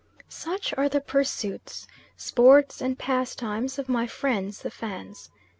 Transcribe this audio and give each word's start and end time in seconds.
Such 0.29 0.73
are 0.79 0.89
the 0.89 0.99
pursuits, 0.99 1.85
sports 2.17 2.81
and 2.81 2.97
pastimes 2.97 3.77
of 3.77 3.87
my 3.87 4.07
friends 4.07 4.63
the 4.63 4.71
Fans. 4.71 5.29